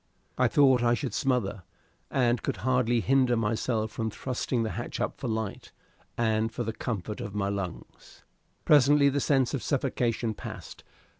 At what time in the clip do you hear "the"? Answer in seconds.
4.63-4.71, 6.63-6.73, 9.09-9.19